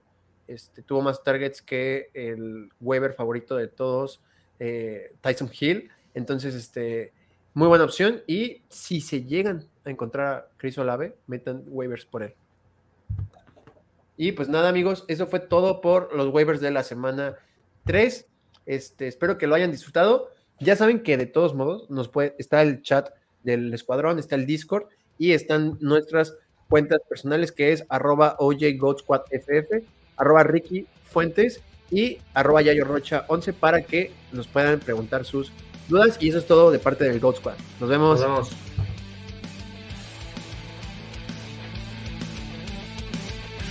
[0.47, 4.21] Este, tuvo más targets que el waiver favorito de todos,
[4.59, 5.91] eh, Tyson Hill.
[6.15, 7.13] Entonces, este,
[7.55, 8.23] muy buena opción.
[8.27, 12.35] Y si se llegan a encontrar a Chris Olave, metan waivers por él.
[14.17, 17.37] Y pues nada, amigos, eso fue todo por los waivers de la semana
[17.85, 18.27] 3.
[18.67, 20.31] Este, espero que lo hayan disfrutado.
[20.61, 23.11] Ya saben que de todos modos nos puede, está el chat
[23.43, 24.87] del escuadrón, está el Discord
[25.19, 26.37] y están nuestras
[26.69, 29.49] cuentas personales que es arroba ojgoatsquadff,
[30.17, 35.53] arroba Ricky Fuentes y arroba Yayo Rocha 11 para que nos puedan preguntar sus
[35.89, 37.55] dudas y eso es todo de parte del Goat Squad.
[37.81, 38.21] Nos vemos.
[38.21, 38.51] Nos vemos.